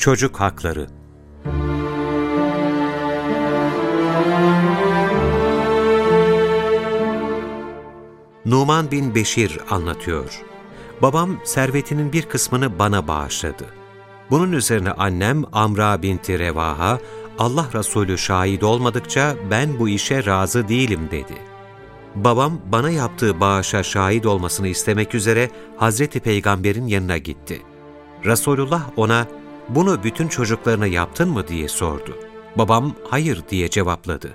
Çocuk 0.00 0.40
Hakları 0.40 0.86
Numan 8.44 8.90
bin 8.90 9.14
Beşir 9.14 9.58
anlatıyor. 9.70 10.42
Babam 11.02 11.40
servetinin 11.44 12.12
bir 12.12 12.22
kısmını 12.22 12.78
bana 12.78 13.08
bağışladı. 13.08 13.66
Bunun 14.30 14.52
üzerine 14.52 14.90
annem 14.90 15.44
Amra 15.52 16.02
binti 16.02 16.38
Revaha, 16.38 16.98
Allah 17.38 17.66
Resulü 17.74 18.18
şahit 18.18 18.62
olmadıkça 18.62 19.36
ben 19.50 19.78
bu 19.78 19.88
işe 19.88 20.26
razı 20.26 20.68
değilim 20.68 21.08
dedi. 21.10 21.38
Babam 22.14 22.60
bana 22.72 22.90
yaptığı 22.90 23.40
bağışa 23.40 23.82
şahit 23.82 24.26
olmasını 24.26 24.68
istemek 24.68 25.14
üzere 25.14 25.50
Hazreti 25.76 26.20
Peygamber'in 26.20 26.86
yanına 26.86 27.18
gitti. 27.18 27.62
Resulullah 28.24 28.82
ona, 28.96 29.26
bunu 29.74 30.02
bütün 30.04 30.28
çocuklarına 30.28 30.86
yaptın 30.86 31.28
mı 31.28 31.48
diye 31.48 31.68
sordu. 31.68 32.18
Babam 32.56 32.94
hayır 33.10 33.42
diye 33.50 33.70
cevapladı. 33.70 34.34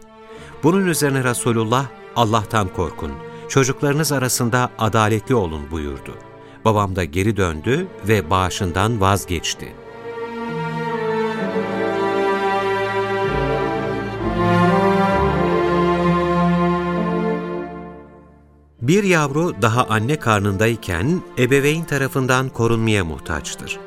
Bunun 0.64 0.86
üzerine 0.86 1.24
Resulullah, 1.24 1.86
Allah'tan 2.16 2.68
korkun, 2.68 3.12
çocuklarınız 3.50 4.12
arasında 4.12 4.70
adaletli 4.78 5.36
olun 5.36 5.72
buyurdu. 5.72 6.16
Babam 6.66 6.96
da 6.96 7.04
geri 7.04 7.38
döndü 7.38 7.88
ve 8.08 8.30
bağışından 8.30 9.02
vazgeçti. 9.02 9.76
Bir 18.82 19.04
yavru 19.04 19.62
daha 19.62 19.84
anne 19.86 20.20
karnındayken 20.20 21.22
ebeveyn 21.38 21.84
tarafından 21.84 22.50
korunmaya 22.50 23.06
muhtaçtır. 23.06 23.80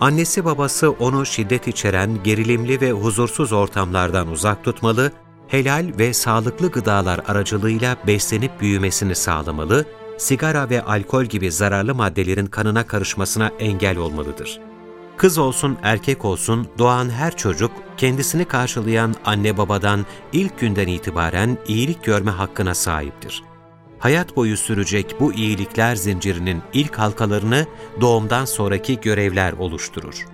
Annesi 0.00 0.44
babası 0.44 0.90
onu 0.90 1.26
şiddet 1.26 1.68
içeren 1.68 2.22
gerilimli 2.22 2.80
ve 2.80 2.92
huzursuz 2.92 3.52
ortamlardan 3.52 4.28
uzak 4.28 4.64
tutmalı, 4.64 5.12
helal 5.48 5.92
ve 5.98 6.14
sağlıklı 6.14 6.70
gıdalar 6.70 7.20
aracılığıyla 7.28 7.96
beslenip 8.06 8.60
büyümesini 8.60 9.14
sağlamalı, 9.14 9.84
sigara 10.18 10.70
ve 10.70 10.82
alkol 10.82 11.24
gibi 11.24 11.52
zararlı 11.52 11.94
maddelerin 11.94 12.46
kanına 12.46 12.86
karışmasına 12.86 13.50
engel 13.58 13.96
olmalıdır. 13.96 14.60
Kız 15.16 15.38
olsun 15.38 15.78
erkek 15.82 16.24
olsun 16.24 16.68
doğan 16.78 17.10
her 17.10 17.36
çocuk 17.36 17.72
kendisini 17.96 18.44
karşılayan 18.44 19.14
anne 19.24 19.58
babadan 19.58 20.06
ilk 20.32 20.60
günden 20.60 20.88
itibaren 20.88 21.58
iyilik 21.66 22.04
görme 22.04 22.30
hakkına 22.30 22.74
sahiptir 22.74 23.49
hayat 24.00 24.36
boyu 24.36 24.56
sürecek 24.56 25.14
bu 25.20 25.32
iyilikler 25.32 25.96
zincirinin 25.96 26.62
ilk 26.72 26.98
halkalarını 26.98 27.66
doğumdan 28.00 28.44
sonraki 28.44 29.00
görevler 29.00 29.52
oluşturur. 29.52 30.26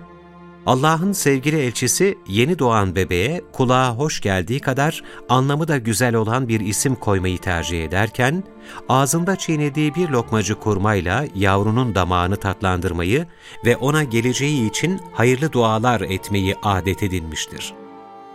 Allah'ın 0.67 1.11
sevgili 1.11 1.59
elçisi 1.59 2.17
yeni 2.27 2.59
doğan 2.59 2.95
bebeğe 2.95 3.41
kulağa 3.53 3.95
hoş 3.95 4.21
geldiği 4.21 4.59
kadar 4.59 5.03
anlamı 5.29 5.67
da 5.67 5.77
güzel 5.77 6.15
olan 6.15 6.47
bir 6.47 6.59
isim 6.59 6.95
koymayı 6.95 7.37
tercih 7.37 7.85
ederken, 7.85 8.43
ağzında 8.89 9.35
çiğnediği 9.35 9.95
bir 9.95 10.09
lokmacı 10.09 10.55
kurmayla 10.55 11.25
yavrunun 11.35 11.95
damağını 11.95 12.35
tatlandırmayı 12.35 13.27
ve 13.65 13.77
ona 13.77 14.03
geleceği 14.03 14.69
için 14.69 15.01
hayırlı 15.13 15.51
dualar 15.51 16.01
etmeyi 16.01 16.55
adet 16.63 17.03
edinmiştir. 17.03 17.73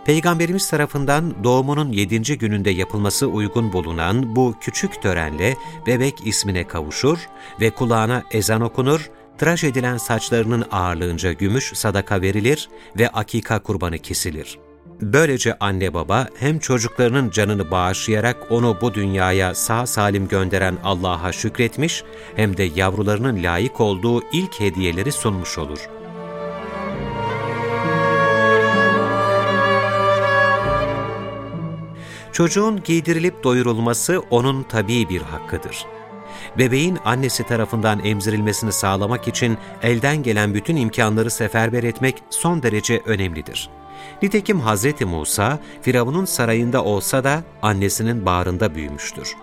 Peygamberimiz 0.05 0.69
tarafından 0.69 1.43
doğumunun 1.43 1.91
yedinci 1.91 2.37
gününde 2.37 2.69
yapılması 2.69 3.27
uygun 3.27 3.73
bulunan 3.73 4.35
bu 4.35 4.55
küçük 4.61 5.01
törenle 5.01 5.57
bebek 5.87 6.27
ismine 6.27 6.67
kavuşur 6.67 7.17
ve 7.61 7.69
kulağına 7.69 8.23
ezan 8.31 8.61
okunur, 8.61 9.09
tıraş 9.37 9.63
edilen 9.63 9.97
saçlarının 9.97 10.65
ağırlığınca 10.71 11.31
gümüş 11.31 11.71
sadaka 11.75 12.21
verilir 12.21 12.69
ve 12.99 13.09
akika 13.09 13.59
kurbanı 13.59 13.97
kesilir. 13.97 14.57
Böylece 15.01 15.57
anne 15.59 15.93
baba 15.93 16.27
hem 16.39 16.59
çocuklarının 16.59 17.29
canını 17.29 17.71
bağışlayarak 17.71 18.37
onu 18.49 18.77
bu 18.81 18.93
dünyaya 18.93 19.55
sağ 19.55 19.85
salim 19.85 20.27
gönderen 20.27 20.77
Allah'a 20.83 21.31
şükretmiş 21.31 22.03
hem 22.35 22.57
de 22.57 22.63
yavrularının 22.63 23.43
layık 23.43 23.81
olduğu 23.81 24.21
ilk 24.31 24.59
hediyeleri 24.59 25.11
sunmuş 25.11 25.57
olur. 25.57 25.79
Çocuğun 32.33 32.83
giydirilip 32.83 33.43
doyurulması 33.43 34.21
onun 34.29 34.63
tabii 34.63 35.09
bir 35.09 35.21
hakkıdır. 35.21 35.85
Bebeğin 36.57 36.97
annesi 37.05 37.43
tarafından 37.43 38.05
emzirilmesini 38.05 38.71
sağlamak 38.71 39.27
için 39.27 39.57
elden 39.81 40.23
gelen 40.23 40.53
bütün 40.53 40.75
imkanları 40.75 41.31
seferber 41.31 41.83
etmek 41.83 42.15
son 42.29 42.63
derece 42.63 43.01
önemlidir. 43.05 43.69
Nitekim 44.21 44.61
Hz. 44.61 45.01
Musa, 45.01 45.59
Firavun'un 45.81 46.25
sarayında 46.25 46.83
olsa 46.83 47.23
da 47.23 47.43
annesinin 47.61 48.25
bağrında 48.25 48.75
büyümüştür. 48.75 49.35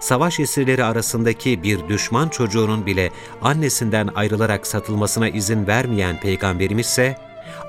Savaş 0.00 0.40
esirleri 0.40 0.84
arasındaki 0.84 1.62
bir 1.62 1.88
düşman 1.88 2.28
çocuğunun 2.28 2.86
bile 2.86 3.10
annesinden 3.42 4.08
ayrılarak 4.14 4.66
satılmasına 4.66 5.28
izin 5.28 5.66
vermeyen 5.66 6.20
Peygamberimiz 6.20 6.86
ise, 6.86 7.16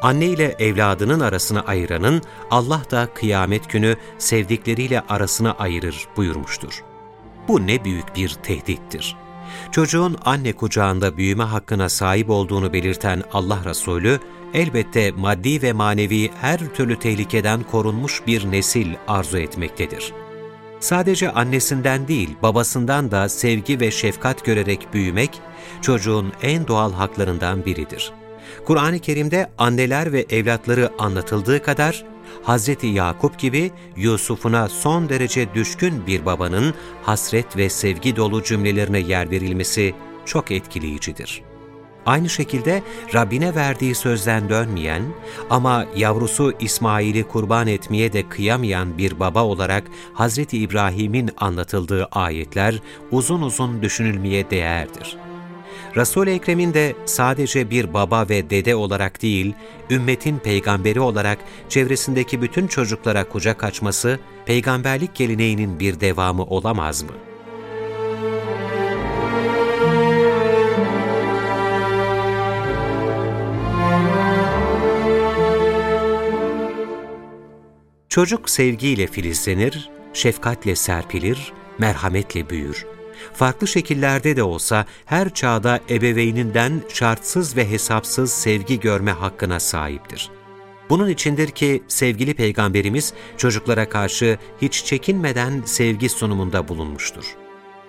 anne 0.02 0.26
ile 0.26 0.56
evladının 0.60 1.20
arasını 1.20 1.66
ayıranın 1.66 2.22
Allah 2.52 2.82
da 2.92 3.08
kıyamet 3.14 3.70
günü 3.70 3.96
sevdikleriyle 4.18 5.02
arasını 5.10 5.58
ayırır 5.58 6.08
buyurmuştur. 6.18 6.84
Bu 7.48 7.68
ne 7.68 7.84
büyük 7.84 8.16
bir 8.16 8.30
tehdittir. 8.30 9.16
Çocuğun 9.72 10.18
anne 10.26 10.54
kucağında 10.54 11.18
büyüme 11.18 11.44
hakkına 11.44 11.90
sahip 11.90 12.30
olduğunu 12.30 12.74
belirten 12.74 13.24
Allah 13.34 13.60
Resulü, 13.66 14.20
elbette 14.54 15.12
maddi 15.12 15.62
ve 15.62 15.74
manevi 15.74 16.32
her 16.42 16.60
türlü 16.60 17.00
tehlikeden 17.00 17.64
korunmuş 17.64 18.22
bir 18.28 18.52
nesil 18.52 18.88
arzu 19.08 19.38
etmektedir. 19.38 20.14
Sadece 20.80 21.32
annesinden 21.32 22.08
değil, 22.08 22.36
babasından 22.44 23.12
da 23.12 23.30
sevgi 23.30 23.80
ve 23.80 23.92
şefkat 23.92 24.46
görerek 24.46 24.94
büyümek, 24.94 25.42
çocuğun 25.82 26.34
en 26.42 26.68
doğal 26.68 26.94
haklarından 26.94 27.66
biridir.'' 27.66 28.25
Kur'an-ı 28.66 29.00
Kerim'de 29.00 29.50
anneler 29.58 30.14
ve 30.14 30.26
evlatları 30.30 30.90
anlatıldığı 31.00 31.64
kadar, 31.64 32.06
Hz. 32.44 32.70
Yakup 32.84 33.40
gibi 33.40 33.72
Yusuf'una 33.96 34.70
son 34.70 35.10
derece 35.10 35.54
düşkün 35.54 36.08
bir 36.08 36.26
babanın 36.26 36.74
hasret 37.04 37.58
ve 37.58 37.70
sevgi 37.70 38.16
dolu 38.16 38.44
cümlelerine 38.44 39.00
yer 39.00 39.32
verilmesi 39.32 39.94
çok 40.26 40.52
etkileyicidir. 40.52 41.44
Aynı 42.06 42.30
şekilde 42.30 42.84
Rabbine 43.14 43.56
verdiği 43.56 43.96
sözden 43.96 44.50
dönmeyen 44.50 45.04
ama 45.50 45.86
yavrusu 45.96 46.54
İsmail'i 46.60 47.24
kurban 47.24 47.68
etmeye 47.68 48.14
de 48.14 48.30
kıyamayan 48.30 48.98
bir 48.98 49.20
baba 49.20 49.44
olarak 49.44 49.84
Hz. 50.16 50.38
İbrahim'in 50.38 51.32
anlatıldığı 51.38 52.06
ayetler 52.06 52.82
uzun 53.12 53.42
uzun 53.42 53.82
düşünülmeye 53.82 54.50
değerdir. 54.50 55.18
Resul-i 55.96 56.30
Ekrem'in 56.30 56.74
de 56.74 56.96
sadece 57.06 57.70
bir 57.70 57.94
baba 57.94 58.30
ve 58.30 58.50
dede 58.50 58.76
olarak 58.76 59.22
değil, 59.22 59.54
ümmetin 59.90 60.40
peygamberi 60.40 61.00
olarak 61.00 61.40
çevresindeki 61.70 62.42
bütün 62.42 62.68
çocuklara 62.68 63.30
kucak 63.30 63.64
açması, 63.64 64.20
peygamberlik 64.46 65.16
geleneğinin 65.16 65.80
bir 65.80 66.00
devamı 66.00 66.44
olamaz 66.44 67.04
mı? 67.04 67.12
Çocuk 78.10 78.50
sevgiyle 78.50 79.08
filizlenir, 79.08 79.90
şefkatle 80.14 80.76
serpilir, 80.76 81.54
merhametle 81.80 82.50
büyür 82.50 82.86
farklı 83.34 83.68
şekillerde 83.68 84.36
de 84.36 84.44
olsa 84.44 84.86
her 85.06 85.34
çağda 85.34 85.80
ebeveyninden 85.90 86.82
şartsız 86.94 87.58
ve 87.58 87.70
hesapsız 87.70 88.32
sevgi 88.32 88.80
görme 88.80 89.12
hakkına 89.12 89.60
sahiptir. 89.60 90.30
Bunun 90.90 91.10
içindir 91.10 91.50
ki 91.50 91.84
sevgili 91.88 92.34
Peygamberimiz 92.34 93.14
çocuklara 93.38 93.90
karşı 93.90 94.38
hiç 94.62 94.84
çekinmeden 94.86 95.62
sevgi 95.66 96.10
sunumunda 96.10 96.68
bulunmuştur. 96.68 97.26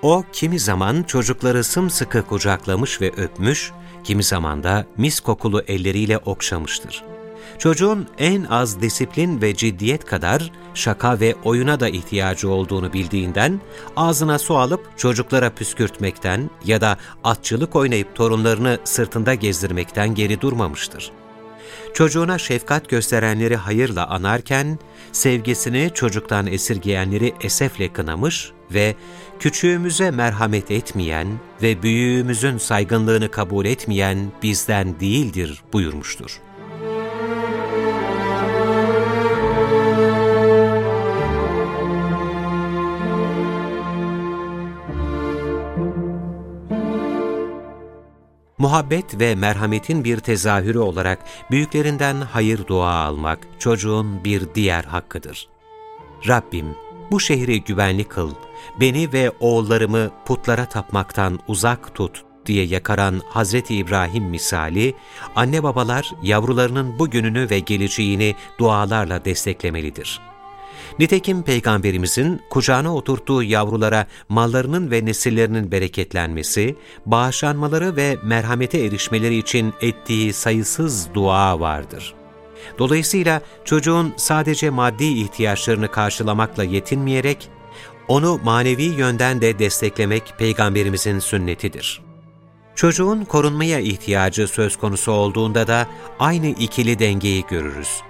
O 0.02 0.24
kimi 0.32 0.58
zaman 0.58 1.02
çocukları 1.02 1.64
sımsıkı 1.64 2.22
kucaklamış 2.22 3.00
ve 3.00 3.12
öpmüş, 3.16 3.72
kimi 4.04 4.22
zaman 4.22 4.62
da 4.62 4.86
mis 4.96 5.20
kokulu 5.20 5.60
elleriyle 5.60 6.18
okşamıştır. 6.18 7.15
Çocuğun 7.58 8.06
en 8.18 8.44
az 8.44 8.80
disiplin 8.80 9.42
ve 9.42 9.54
ciddiyet 9.54 10.04
kadar 10.04 10.52
şaka 10.74 11.20
ve 11.20 11.34
oyuna 11.44 11.80
da 11.80 11.88
ihtiyacı 11.88 12.50
olduğunu 12.50 12.92
bildiğinden 12.92 13.60
ağzına 13.96 14.38
su 14.38 14.56
alıp 14.56 14.98
çocuklara 14.98 15.50
püskürtmekten 15.50 16.50
ya 16.64 16.80
da 16.80 16.96
atçılık 17.24 17.76
oynayıp 17.76 18.14
torunlarını 18.14 18.78
sırtında 18.84 19.34
gezdirmekten 19.34 20.14
geri 20.14 20.40
durmamıştır. 20.40 21.12
Çocuğuna 21.94 22.38
şefkat 22.38 22.88
gösterenleri 22.88 23.56
hayırla 23.56 24.06
anarken, 24.06 24.78
sevgisini 25.12 25.90
çocuktan 25.94 26.46
esirgeyenleri 26.46 27.34
esefle 27.40 27.92
kınamış 27.92 28.52
ve 28.70 28.94
küçüğümüze 29.40 30.10
merhamet 30.10 30.70
etmeyen 30.70 31.28
ve 31.62 31.82
büyüğümüzün 31.82 32.58
saygınlığını 32.58 33.30
kabul 33.30 33.64
etmeyen 33.64 34.32
bizden 34.42 35.00
değildir 35.00 35.62
buyurmuştur. 35.72 36.40
Muhabbet 48.58 49.20
ve 49.20 49.34
merhametin 49.34 50.04
bir 50.04 50.18
tezahürü 50.18 50.78
olarak 50.78 51.18
büyüklerinden 51.50 52.16
hayır 52.20 52.66
dua 52.66 52.92
almak 52.92 53.38
çocuğun 53.58 54.24
bir 54.24 54.54
diğer 54.54 54.84
hakkıdır. 54.84 55.48
Rabbim 56.28 56.66
bu 57.10 57.20
şehri 57.20 57.64
güvenli 57.64 58.04
kıl, 58.04 58.34
beni 58.80 59.12
ve 59.12 59.30
oğullarımı 59.40 60.10
putlara 60.26 60.66
tapmaktan 60.66 61.38
uzak 61.48 61.94
tut 61.94 62.24
diye 62.46 62.64
yakaran 62.64 63.22
Hazreti 63.28 63.76
İbrahim 63.76 64.24
misali, 64.24 64.94
anne 65.36 65.62
babalar 65.62 66.12
yavrularının 66.22 66.98
bugününü 66.98 67.50
ve 67.50 67.58
geleceğini 67.58 68.34
dualarla 68.58 69.24
desteklemelidir. 69.24 70.20
Nitekim 70.98 71.42
Peygamberimizin 71.42 72.40
kucağına 72.50 72.94
oturttuğu 72.94 73.42
yavrulara 73.42 74.06
mallarının 74.28 74.90
ve 74.90 75.04
nesillerinin 75.04 75.72
bereketlenmesi, 75.72 76.76
bağışlanmaları 77.06 77.96
ve 77.96 78.16
merhamete 78.22 78.78
erişmeleri 78.78 79.36
için 79.36 79.74
ettiği 79.80 80.32
sayısız 80.32 81.08
dua 81.14 81.60
vardır. 81.60 82.14
Dolayısıyla 82.78 83.40
çocuğun 83.64 84.14
sadece 84.16 84.70
maddi 84.70 85.04
ihtiyaçlarını 85.04 85.90
karşılamakla 85.90 86.64
yetinmeyerek, 86.64 87.48
onu 88.08 88.40
manevi 88.44 88.82
yönden 88.82 89.40
de 89.40 89.58
desteklemek 89.58 90.34
Peygamberimizin 90.38 91.18
sünnetidir. 91.18 92.00
Çocuğun 92.74 93.24
korunmaya 93.24 93.80
ihtiyacı 93.80 94.48
söz 94.48 94.76
konusu 94.76 95.12
olduğunda 95.12 95.66
da 95.66 95.86
aynı 96.18 96.46
ikili 96.46 96.98
dengeyi 96.98 97.44
görürüz. 97.50 98.00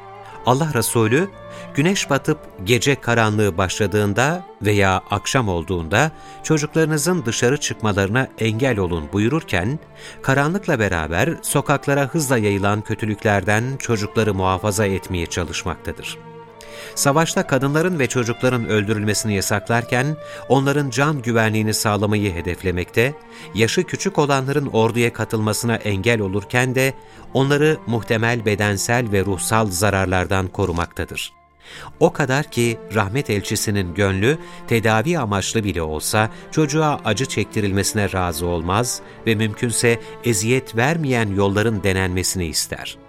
Allah 0.46 0.75
Resulü, 0.75 1.28
güneş 1.75 2.10
batıp 2.10 2.38
gece 2.64 2.94
karanlığı 2.94 3.58
başladığında 3.58 4.44
veya 4.62 5.02
akşam 5.10 5.48
olduğunda 5.48 6.10
çocuklarınızın 6.43 7.25
dışarı 7.26 7.60
çıkmalarına 7.60 8.28
engel 8.38 8.78
olun 8.78 9.04
buyururken, 9.12 9.78
karanlıkla 10.22 10.78
beraber 10.78 11.31
sokaklara 11.43 12.02
hızla 12.02 12.38
yayılan 12.38 12.81
kötülüklerden 12.81 13.76
çocukları 13.78 14.34
muhafaza 14.34 14.87
etmeye 14.87 15.26
çalışmaktadır 15.26 16.36
savaşta 16.94 17.46
kadınların 17.46 17.99
ve 17.99 18.06
çocukların 18.06 18.69
öldürülmesini 18.69 19.34
yasaklarken 19.34 20.17
onların 20.49 20.90
can 20.90 21.23
güvenliğini 21.23 21.75
sağlamayı 21.75 22.34
hedeflemekte, 22.34 23.14
yaşı 23.55 23.84
küçük 23.84 24.19
olanların 24.19 24.67
orduya 24.67 25.12
katılmasına 25.12 25.76
engel 25.76 26.20
olurken 26.20 26.75
de 26.75 26.94
onları 27.34 27.76
muhtemel 27.87 28.44
bedensel 28.44 29.12
ve 29.12 29.25
ruhsal 29.25 29.67
zararlardan 29.70 30.49
korumaktadır. 30.49 31.32
O 32.00 32.12
kadar 32.12 32.50
ki 32.50 32.78
rahmet 32.94 33.31
elçisinin 33.31 33.94
gönlü 33.94 34.38
tedavi 34.69 35.19
amaçlı 35.19 35.64
bile 35.64 35.82
olsa 35.82 36.31
çocuğa 36.50 37.00
acı 37.05 37.26
çektirilmesine 37.26 38.12
razı 38.12 38.46
olmaz 38.46 39.00
ve 39.26 39.34
mümkünse 39.34 40.00
eziyet 40.25 40.76
vermeyen 40.76 41.28
yolların 41.28 41.82
denenmesini 41.82 42.46
ister.'' 42.46 43.06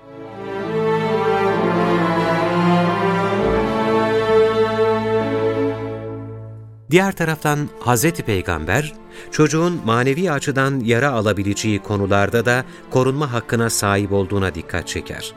Diğer 6.91 7.11
taraftan 7.11 7.69
Hz. 7.85 8.11
Peygamber, 8.11 8.93
çocuğun 9.31 9.81
manevi 9.85 10.31
açıdan 10.31 10.79
yara 10.79 11.11
alabileceği 11.11 11.79
konularda 11.79 12.45
da 12.45 12.65
korunma 12.89 13.33
hakkına 13.33 13.69
sahip 13.69 14.11
olduğuna 14.11 14.55
dikkat 14.55 14.87
çeker. 14.87 15.33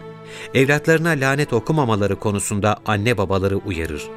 Evlatlarına 0.54 1.08
lanet 1.08 1.52
okumamaları 1.52 2.16
konusunda 2.16 2.76
anne 2.86 3.18
babaları 3.18 3.56
uyarır. 3.56 4.08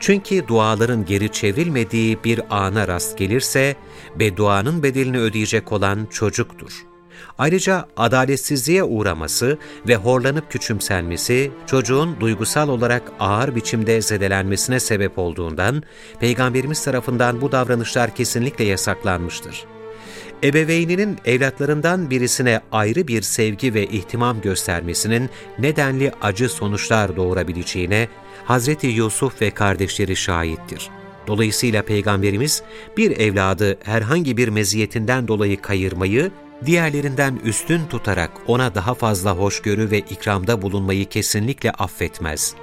Çünkü 0.00 0.48
duaların 0.48 1.04
geri 1.04 1.32
çevrilmediği 1.32 2.24
bir 2.24 2.40
ana 2.50 2.88
rast 2.88 3.18
gelirse, 3.18 3.76
bedduanın 4.18 4.82
bedelini 4.82 5.18
ödeyecek 5.18 5.72
olan 5.72 6.06
çocuktur. 6.10 6.89
Ayrıca 7.38 7.86
adaletsizliğe 7.96 8.82
uğraması 8.84 9.58
ve 9.88 9.96
horlanıp 9.96 10.50
küçümsenmesi 10.50 11.50
çocuğun 11.66 12.20
duygusal 12.20 12.68
olarak 12.68 13.02
ağır 13.20 13.54
biçimde 13.54 14.02
zedelenmesine 14.02 14.80
sebep 14.80 15.18
olduğundan 15.18 15.82
Peygamberimiz 16.20 16.84
tarafından 16.84 17.40
bu 17.40 17.52
davranışlar 17.52 18.14
kesinlikle 18.14 18.64
yasaklanmıştır. 18.64 19.64
Ebeveyninin 20.44 21.18
evlatlarından 21.24 22.10
birisine 22.10 22.60
ayrı 22.72 23.08
bir 23.08 23.22
sevgi 23.22 23.74
ve 23.74 23.86
ihtimam 23.86 24.40
göstermesinin 24.40 25.30
nedenli 25.58 26.12
acı 26.22 26.48
sonuçlar 26.48 27.16
doğurabileceğine 27.16 28.08
Hazreti 28.44 28.86
Yusuf 28.86 29.42
ve 29.42 29.50
kardeşleri 29.50 30.16
şahittir. 30.16 30.90
Dolayısıyla 31.26 31.82
Peygamberimiz 31.82 32.62
bir 32.96 33.10
evladı 33.18 33.78
herhangi 33.84 34.36
bir 34.36 34.48
meziyetinden 34.48 35.28
dolayı 35.28 35.62
kayırmayı 35.62 36.30
diğerlerinden 36.66 37.40
üstün 37.44 37.86
tutarak 37.86 38.30
ona 38.46 38.74
daha 38.74 38.94
fazla 38.94 39.36
hoşgörü 39.36 39.90
ve 39.90 39.98
ikramda 39.98 40.62
bulunmayı 40.62 41.08
kesinlikle 41.08 41.70
affetmez. 41.70 42.54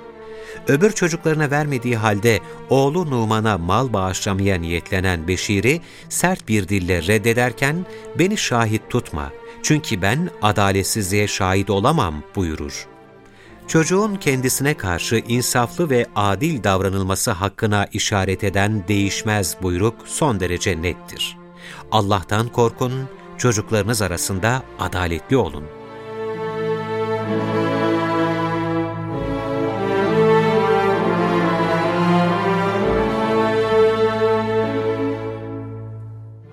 Öbür 0.67 0.91
çocuklarına 0.91 1.51
vermediği 1.51 1.97
halde 1.97 2.39
oğlu 2.69 3.09
Numan'a 3.09 3.57
mal 3.57 3.93
bağışlamaya 3.93 4.57
niyetlenen 4.57 5.27
Beşir'i 5.27 5.81
sert 6.09 6.47
bir 6.47 6.67
dille 6.67 7.07
reddederken 7.07 7.85
beni 8.19 8.37
şahit 8.37 8.89
tutma 8.89 9.31
çünkü 9.63 10.01
ben 10.01 10.29
adaletsizliğe 10.41 11.27
şahit 11.27 11.69
olamam 11.69 12.23
buyurur. 12.35 12.87
Çocuğun 13.67 14.15
kendisine 14.15 14.73
karşı 14.73 15.15
insaflı 15.27 15.89
ve 15.89 16.05
adil 16.15 16.63
davranılması 16.63 17.31
hakkına 17.31 17.87
işaret 17.93 18.43
eden 18.43 18.87
değişmez 18.87 19.57
buyruk 19.61 19.95
son 20.05 20.39
derece 20.39 20.81
nettir. 20.81 21.37
Allah'tan 21.91 22.47
korkun, 22.47 22.93
çocuklarınız 23.37 24.01
arasında 24.01 24.63
adaletli 24.79 25.37
olun. 25.37 25.63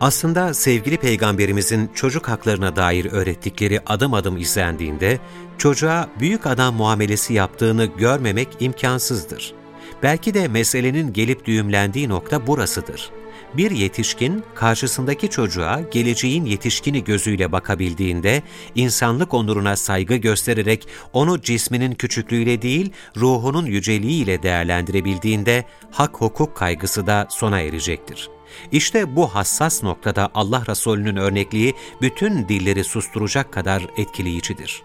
Aslında 0.00 0.54
sevgili 0.54 0.96
Peygamberimizin 0.96 1.90
çocuk 1.94 2.28
haklarına 2.28 2.76
dair 2.76 3.12
öğrettikleri 3.12 3.80
adım 3.86 4.14
adım 4.14 4.36
izlendiğinde, 4.36 5.18
çocuğa 5.58 6.08
büyük 6.20 6.46
adam 6.46 6.74
muamelesi 6.74 7.34
yaptığını 7.34 7.84
görmemek 7.84 8.48
imkansızdır. 8.60 9.54
Belki 10.02 10.34
de 10.34 10.48
meselenin 10.48 11.12
gelip 11.12 11.44
düğümlendiği 11.44 12.08
nokta 12.08 12.46
burasıdır 12.46 13.10
bir 13.56 13.70
yetişkin 13.70 14.44
karşısındaki 14.54 15.30
çocuğa 15.30 15.80
geleceğin 15.80 16.44
yetişkini 16.44 17.04
gözüyle 17.04 17.52
bakabildiğinde, 17.52 18.42
insanlık 18.74 19.34
onuruna 19.34 19.76
saygı 19.76 20.16
göstererek 20.16 20.88
onu 21.12 21.40
cisminin 21.40 21.94
küçüklüğüyle 21.94 22.62
değil, 22.62 22.92
ruhunun 23.16 23.66
yüceliğiyle 23.66 24.42
değerlendirebildiğinde 24.42 25.64
hak 25.90 26.16
hukuk 26.16 26.56
kaygısı 26.56 27.06
da 27.06 27.26
sona 27.30 27.60
erecektir. 27.60 28.30
İşte 28.72 29.16
bu 29.16 29.34
hassas 29.34 29.82
noktada 29.82 30.30
Allah 30.34 30.64
Resulü'nün 30.68 31.16
örnekliği 31.16 31.74
bütün 32.02 32.48
dilleri 32.48 32.84
susturacak 32.84 33.52
kadar 33.52 33.86
etkileyicidir. 33.96 34.82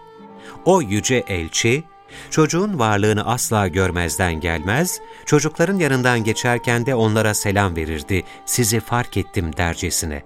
O 0.65 0.81
yüce 0.81 1.23
elçi, 1.27 1.83
Çocuğun 2.29 2.79
varlığını 2.79 3.25
asla 3.25 3.67
görmezden 3.67 4.39
gelmez, 4.39 5.01
çocukların 5.25 5.77
yanından 5.77 6.23
geçerken 6.23 6.85
de 6.85 6.95
onlara 6.95 7.33
selam 7.33 7.75
verirdi, 7.75 8.23
sizi 8.45 8.79
fark 8.79 9.17
ettim 9.17 9.57
dercesine. 9.57 10.23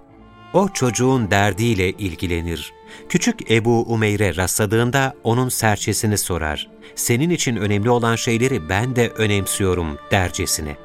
O 0.52 0.68
çocuğun 0.68 1.30
derdiyle 1.30 1.90
ilgilenir. 1.90 2.72
Küçük 3.08 3.50
Ebu 3.50 3.82
Umeyre 3.82 4.36
rastladığında 4.36 5.14
onun 5.24 5.48
serçesini 5.48 6.18
sorar. 6.18 6.70
Senin 6.94 7.30
için 7.30 7.56
önemli 7.56 7.90
olan 7.90 8.16
şeyleri 8.16 8.68
ben 8.68 8.96
de 8.96 9.08
önemsiyorum 9.08 9.98
dercesine. 10.10 10.76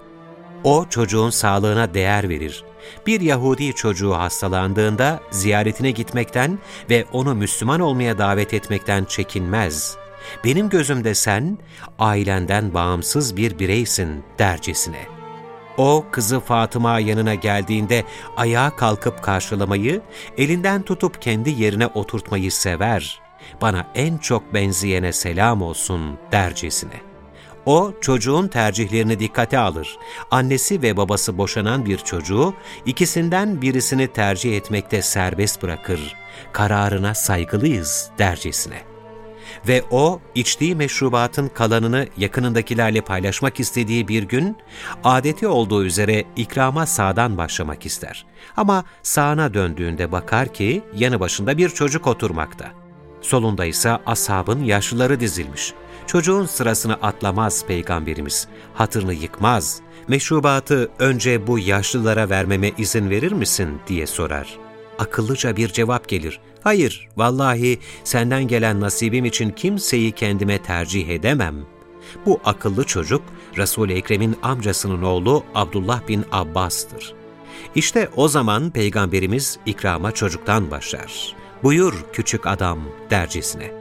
O 0.64 0.86
çocuğun 0.90 1.30
sağlığına 1.30 1.94
değer 1.94 2.30
verir. 2.30 2.64
Bir 3.08 3.22
Yahudi 3.22 3.74
çocuğu 3.74 4.14
hastalandığında 4.14 5.20
ziyaretine 5.32 5.92
gitmekten 5.92 6.60
ve 6.90 7.06
onu 7.12 7.36
Müslüman 7.36 7.80
olmaya 7.80 8.18
davet 8.18 8.54
etmekten 8.54 9.06
çekinmez.'' 9.06 10.09
Benim 10.44 10.70
gözümde 10.70 11.16
sen 11.16 11.58
ailenden 12.00 12.74
bağımsız 12.74 13.38
bir 13.38 13.60
bireysin 13.60 14.24
dercesine. 14.40 15.20
O 15.78 16.06
kızı 16.12 16.40
Fatıma 16.40 17.00
yanına 17.00 17.36
geldiğinde 17.36 18.04
ayağa 18.38 18.76
kalkıp 18.76 19.24
karşılamayı, 19.24 20.02
elinden 20.38 20.82
tutup 20.82 21.22
kendi 21.22 21.50
yerine 21.50 21.88
oturtmayı 21.88 22.52
sever. 22.52 23.22
Bana 23.62 23.88
en 23.96 24.18
çok 24.18 24.54
benzeyene 24.54 25.14
selam 25.14 25.62
olsun 25.62 26.18
dercesine. 26.32 27.02
O 27.66 27.94
çocuğun 28.02 28.48
tercihlerini 28.48 29.20
dikkate 29.20 29.58
alır. 29.58 29.98
Annesi 30.32 30.82
ve 30.82 30.98
babası 30.98 31.38
boşanan 31.38 31.86
bir 31.86 31.98
çocuğu 31.98 32.54
ikisinden 32.86 33.62
birisini 33.62 34.08
tercih 34.08 34.58
etmekte 34.58 35.02
serbest 35.02 35.64
bırakır. 35.64 36.16
Kararına 36.52 37.16
saygılıyız 37.16 38.10
dercesine. 38.18 38.89
Ve 39.68 39.84
o 39.92 40.20
içtiği 40.36 40.76
meşrubatın 40.76 41.48
kalanını 41.48 42.08
yakınındakilerle 42.18 43.02
paylaşmak 43.02 43.60
istediği 43.60 44.08
bir 44.08 44.24
gün, 44.24 44.58
adeti 45.04 45.48
olduğu 45.48 45.86
üzere 45.86 46.26
ikrama 46.36 46.86
sağdan 46.86 47.38
başlamak 47.38 47.86
ister. 47.86 48.26
Ama 48.58 48.84
sağına 49.04 49.54
döndüğünde 49.54 50.12
bakar 50.12 50.54
ki 50.54 50.84
yanı 50.96 51.20
başında 51.20 51.58
bir 51.58 51.70
çocuk 51.70 52.08
oturmakta. 52.08 52.72
Solunda 53.22 53.66
ise 53.66 53.98
ashabın 54.06 54.64
yaşlıları 54.64 55.20
dizilmiş. 55.20 55.74
Çocuğun 56.08 56.46
sırasını 56.46 56.94
atlamaz 56.94 57.66
Peygamberimiz, 57.66 58.48
hatırını 58.74 59.14
yıkmaz, 59.14 59.82
meşrubatı 60.08 60.90
önce 61.00 61.48
bu 61.48 61.60
yaşlılara 61.60 62.30
vermeme 62.30 62.72
izin 62.78 63.10
verir 63.10 63.32
misin 63.32 63.82
diye 63.88 64.08
sorar. 64.08 64.58
Akıllıca 65.00 65.56
bir 65.58 65.68
cevap 65.68 66.08
gelir. 66.08 66.40
Hayır, 66.64 67.08
vallahi 67.18 67.80
senden 68.04 68.48
gelen 68.48 68.82
nasibim 68.82 69.26
için 69.26 69.50
kimseyi 69.50 70.12
kendime 70.12 70.58
tercih 70.58 71.10
edemem. 71.10 71.56
Bu 72.26 72.40
akıllı 72.46 72.84
çocuk, 72.84 73.22
Resul-i 73.58 73.94
Ekrem'in 73.94 74.36
amcasının 74.42 75.04
oğlu 75.04 75.44
Abdullah 75.56 76.08
bin 76.08 76.26
Abbas'tır. 76.32 77.14
İşte 77.76 78.10
o 78.16 78.28
zaman 78.28 78.70
Peygamberimiz 78.70 79.60
ikrama 79.66 80.12
çocuktan 80.12 80.72
başlar. 80.72 81.36
Buyur 81.64 82.06
küçük 82.14 82.48
adam 82.48 82.80
dercesine. 83.10 83.79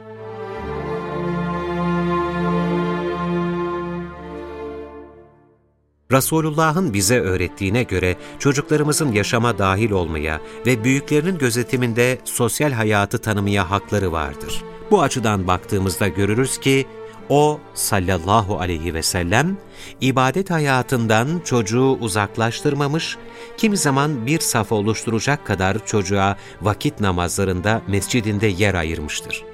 Resulullah'ın 6.11 6.93
bize 6.93 7.19
öğrettiğine 7.19 7.83
göre 7.83 8.15
çocuklarımızın 8.39 9.11
yaşama 9.11 9.57
dahil 9.57 9.91
olmaya 9.91 10.41
ve 10.65 10.83
büyüklerinin 10.83 11.37
gözetiminde 11.37 12.19
sosyal 12.25 12.71
hayatı 12.71 13.17
tanımaya 13.17 13.71
hakları 13.71 14.11
vardır. 14.11 14.63
Bu 14.91 15.01
açıdan 15.01 15.47
baktığımızda 15.47 16.07
görürüz 16.07 16.57
ki, 16.57 16.85
o 17.29 17.59
sallallahu 17.73 18.59
aleyhi 18.59 18.93
ve 18.93 19.03
sellem 19.03 19.57
ibadet 20.01 20.49
hayatından 20.51 21.41
çocuğu 21.45 21.97
uzaklaştırmamış, 22.01 23.17
kimi 23.57 23.77
zaman 23.77 24.25
bir 24.25 24.39
saf 24.39 24.71
oluşturacak 24.71 25.45
kadar 25.45 25.85
çocuğa 25.85 26.37
vakit 26.61 26.99
namazlarında 26.99 27.81
mescidinde 27.87 28.47
yer 28.47 28.73
ayırmıştır 28.73 29.48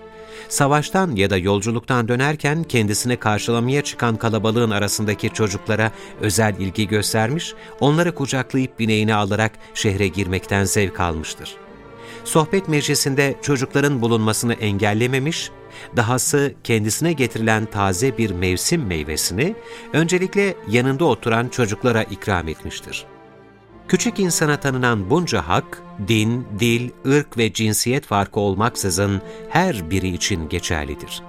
savaştan 0.49 1.15
ya 1.15 1.29
da 1.29 1.37
yolculuktan 1.37 2.07
dönerken 2.07 2.63
kendisini 2.63 3.17
karşılamaya 3.17 3.81
çıkan 3.81 4.15
kalabalığın 4.15 4.71
arasındaki 4.71 5.29
çocuklara 5.29 5.91
özel 6.21 6.55
ilgi 6.59 6.87
göstermiş, 6.87 7.53
onları 7.79 8.15
kucaklayıp 8.15 8.79
bineğine 8.79 9.15
alarak 9.15 9.51
şehre 9.73 10.07
girmekten 10.07 10.63
zevk 10.63 10.99
almıştır. 10.99 11.55
Sohbet 12.23 12.67
meclisinde 12.67 13.35
çocukların 13.41 14.01
bulunmasını 14.01 14.53
engellememiş, 14.53 15.51
dahası 15.95 16.53
kendisine 16.63 17.13
getirilen 17.13 17.65
taze 17.65 18.17
bir 18.17 18.31
mevsim 18.31 18.85
meyvesini 18.85 19.55
öncelikle 19.93 20.55
yanında 20.69 21.05
oturan 21.05 21.47
çocuklara 21.49 22.03
ikram 22.03 22.47
etmiştir. 22.47 23.05
Küçük 23.87 24.19
insana 24.19 24.59
tanınan 24.59 25.09
bunca 25.09 25.47
hak, 25.47 25.81
din, 26.07 26.47
dil, 26.59 26.89
ırk 27.05 27.37
ve 27.37 27.53
cinsiyet 27.53 28.05
farkı 28.05 28.39
olmaksızın 28.39 29.21
her 29.49 29.91
biri 29.91 30.07
için 30.07 30.49
geçerlidir. 30.49 31.23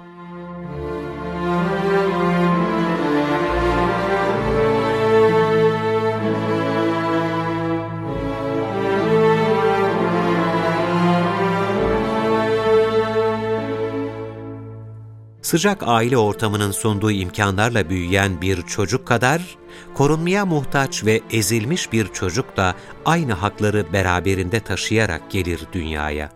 Sıcak 15.47 15.83
aile 15.83 16.19
ortamının 16.19 16.71
sunduğu 16.71 17.11
imkanlarla 17.11 17.91
büyüyen 17.91 18.41
bir 18.41 18.62
çocuk 18.62 19.07
kadar, 19.07 19.59
korunmaya 19.95 20.47
muhtaç 20.47 21.05
ve 21.05 21.21
ezilmiş 21.31 21.93
bir 21.93 22.09
çocuk 22.09 22.57
da 22.57 22.75
aynı 23.05 23.33
hakları 23.33 23.93
beraberinde 23.93 24.61
taşıyarak 24.61 25.31
gelir 25.31 25.61
dünyaya. 25.73 26.31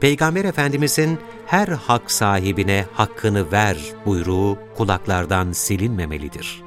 Peygamber 0.00 0.44
Efendimizin 0.44 1.18
her 1.46 1.68
hak 1.68 2.10
sahibine 2.10 2.86
hakkını 2.92 3.52
ver 3.52 3.78
buyruğu 4.06 4.58
kulaklardan 4.76 5.52
silinmemelidir. 5.52 6.62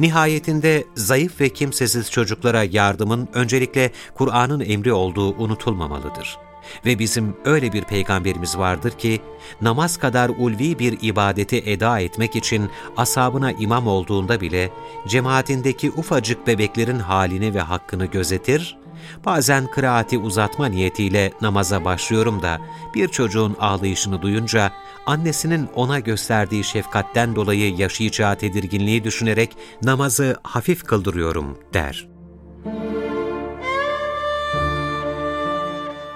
Nihayetinde 0.00 0.84
zayıf 0.94 1.40
ve 1.40 1.48
kimsesiz 1.48 2.10
çocuklara 2.10 2.62
yardımın 2.62 3.28
öncelikle 3.34 3.92
Kur'an'ın 4.14 4.60
emri 4.60 4.92
olduğu 4.92 5.34
unutulmamalıdır. 5.34 6.49
Ve 6.86 6.98
bizim 6.98 7.36
öyle 7.44 7.72
bir 7.72 7.84
peygamberimiz 7.84 8.58
vardır 8.58 8.90
ki, 8.90 9.20
namaz 9.60 9.96
kadar 9.96 10.28
ulvi 10.28 10.78
bir 10.78 10.98
ibadeti 11.02 11.56
eda 11.56 12.00
etmek 12.00 12.36
için 12.36 12.70
asabına 12.96 13.52
imam 13.52 13.86
olduğunda 13.86 14.40
bile, 14.40 14.70
cemaatindeki 15.08 15.90
ufacık 15.90 16.46
bebeklerin 16.46 16.98
halini 16.98 17.54
ve 17.54 17.60
hakkını 17.60 18.06
gözetir, 18.06 18.76
bazen 19.24 19.66
kıraati 19.66 20.18
uzatma 20.18 20.66
niyetiyle 20.66 21.32
namaza 21.40 21.84
başlıyorum 21.84 22.42
da, 22.42 22.60
bir 22.94 23.08
çocuğun 23.08 23.56
ağlayışını 23.60 24.22
duyunca, 24.22 24.72
annesinin 25.06 25.68
ona 25.74 25.98
gösterdiği 25.98 26.64
şefkatten 26.64 27.36
dolayı 27.36 27.76
yaşayacağı 27.76 28.38
tedirginliği 28.38 29.04
düşünerek 29.04 29.56
namazı 29.82 30.36
hafif 30.42 30.84
kıldırıyorum 30.84 31.58
der. 31.74 32.19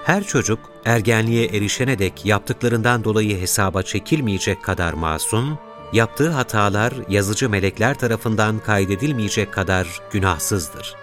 Her 0.04 0.24
çocuk 0.24 0.58
ergenliğe 0.84 1.46
erişene 1.46 1.98
dek 1.98 2.26
yaptıklarından 2.26 3.04
dolayı 3.04 3.40
hesaba 3.40 3.82
çekilmeyecek 3.82 4.62
kadar 4.62 4.92
masum, 4.92 5.58
yaptığı 5.92 6.30
hatalar 6.30 6.92
yazıcı 7.08 7.50
melekler 7.50 7.98
tarafından 7.98 8.58
kaydedilmeyecek 8.58 9.52
kadar 9.52 10.00
günahsızdır. 10.10 10.94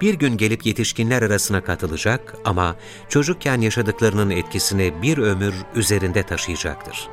Bir 0.00 0.14
gün 0.14 0.36
gelip 0.36 0.66
yetişkinler 0.66 1.22
arasına 1.22 1.64
katılacak 1.64 2.34
ama 2.44 2.76
çocukken 3.08 3.60
yaşadıklarının 3.60 4.30
etkisini 4.30 5.02
bir 5.02 5.18
ömür 5.18 5.54
üzerinde 5.74 6.22
taşıyacaktır. 6.22 7.08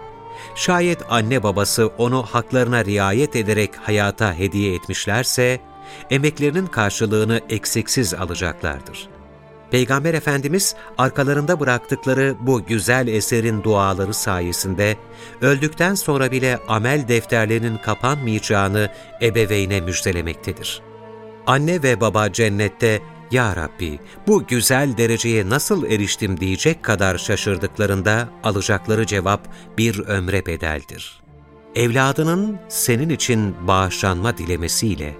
Şayet 0.56 1.00
anne 1.10 1.44
babası 1.44 1.88
onu 1.98 2.24
haklarına 2.24 2.86
riayet 2.86 3.36
ederek 3.36 3.72
hayata 3.76 4.34
hediye 4.34 4.76
etmişlerse, 4.76 5.62
emeklerinin 6.10 6.68
karşılığını 6.68 7.42
eksiksiz 7.50 8.14
alacaklardır. 8.14 9.10
Peygamber 9.72 10.14
Efendimiz 10.14 10.76
arkalarında 10.98 11.60
bıraktıkları 11.60 12.36
bu 12.40 12.66
güzel 12.66 13.08
eserin 13.08 13.64
duaları 13.64 14.14
sayesinde 14.14 14.98
öldükten 15.42 15.96
sonra 15.96 16.32
bile 16.32 16.60
amel 16.68 17.08
defterlerinin 17.08 17.78
kapanmayacağını 17.78 18.90
ebeveyne 19.22 19.82
müjdelemektedir. 19.82 20.82
Anne 21.48 21.84
ve 21.84 22.02
baba 22.02 22.32
cennette 22.34 23.02
''Ya 23.32 23.56
Rabbi 23.56 24.00
bu 24.28 24.48
güzel 24.48 24.98
dereceye 24.98 25.50
nasıl 25.50 25.86
eriştim?'' 25.86 26.40
diyecek 26.40 26.84
kadar 26.84 27.18
şaşırdıklarında 27.18 28.30
alacakları 28.44 29.06
cevap 29.06 29.48
bir 29.78 30.00
ömre 30.00 30.46
bedeldir. 30.46 31.22
Evladının 31.76 32.60
senin 32.70 33.10
için 33.10 33.68
bağışlanma 33.68 34.38
dilemesiyle 34.38 35.16